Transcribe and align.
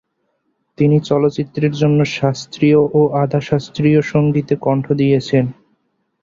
তিনি 0.77 0.97
চলচ্চিত্রের 1.01 1.73
জন্যও 1.73 2.13
শাস্ত্রীয় 2.17 2.79
ও 2.93 3.01
আধা 3.21 3.41
শাস্ত্রীয় 3.41 4.01
সঙ্গীতে 4.11 4.55
কণ্ঠ 4.61 4.85
দিয়েছেন। 4.93 5.45